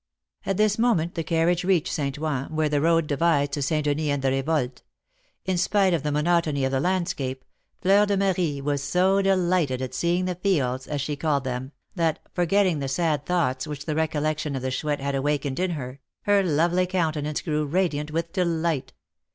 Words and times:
At 0.47 0.57
this 0.57 0.79
moment 0.79 1.13
the 1.13 1.23
carriage 1.23 1.63
reached 1.63 1.93
St. 1.93 2.17
Ouen, 2.17 2.47
where 2.55 2.69
the 2.69 2.81
road 2.81 3.05
divides 3.05 3.51
to 3.51 3.61
St. 3.61 3.85
Denis 3.85 4.09
and 4.09 4.23
the 4.23 4.29
Revolte. 4.31 4.81
In 5.45 5.59
spite 5.59 5.93
of 5.93 6.01
the 6.01 6.11
monotony 6.11 6.65
of 6.65 6.71
the 6.71 6.79
landscape, 6.79 7.45
Fleur 7.83 8.07
de 8.07 8.17
Marie 8.17 8.61
was 8.61 8.81
so 8.81 9.21
delighted 9.21 9.79
at 9.79 9.93
seeing 9.93 10.25
the 10.25 10.33
fields, 10.33 10.87
as 10.87 11.01
she 11.01 11.15
called 11.15 11.43
them, 11.43 11.71
that, 11.93 12.17
forgetting 12.33 12.79
the 12.79 12.87
sad 12.87 13.27
thoughts 13.27 13.67
which 13.67 13.85
the 13.85 13.93
recollection 13.93 14.55
of 14.55 14.63
the 14.63 14.71
Chouette 14.71 15.01
had 15.01 15.13
awakened 15.13 15.59
in 15.59 15.69
her, 15.69 15.99
her 16.23 16.41
lovely 16.41 16.87
countenance 16.87 17.41
grew 17.41 17.63
radiant 17.67 18.09
with 18.09 18.33
delight. 18.33 18.93